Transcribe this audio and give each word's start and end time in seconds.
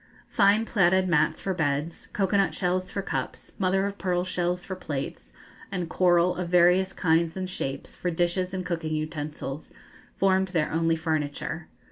Fine 0.29 0.65
plaited 0.65 1.07
mats 1.07 1.39
for 1.41 1.53
beds, 1.53 2.07
cocoa 2.11 2.35
nut 2.37 2.55
shells 2.55 2.89
for 2.89 3.03
cups, 3.03 3.51
mother 3.59 3.85
of 3.85 3.99
pearl 3.99 4.23
shells 4.23 4.65
for 4.65 4.75
plates, 4.75 5.31
and 5.71 5.91
coral, 5.91 6.35
of 6.37 6.49
various 6.49 6.91
kinds 6.91 7.37
and 7.37 7.47
shapes, 7.47 7.95
for 7.95 8.09
dishes 8.09 8.51
and 8.51 8.65
cooking 8.65 8.95
utensils, 8.95 9.71
formed 10.17 10.47
their 10.47 10.71
only 10.71 10.95
furniture. 10.95 11.67